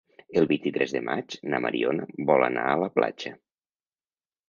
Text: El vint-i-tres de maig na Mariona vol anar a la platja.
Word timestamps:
El 0.39 0.47
vint-i-tres 0.51 0.95
de 0.95 1.01
maig 1.09 1.37
na 1.53 1.61
Mariona 1.67 2.09
vol 2.33 2.49
anar 2.49 2.67
a 2.73 2.83
la 2.87 2.91
platja. 2.99 3.39